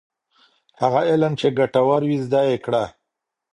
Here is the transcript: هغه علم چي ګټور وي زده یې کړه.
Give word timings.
هغه 0.81 0.99
علم 1.11 1.33
چي 1.39 1.47
ګټور 1.59 2.01
وي 2.07 2.17
زده 2.25 2.41
یې 2.49 2.57
کړه. 2.65 2.83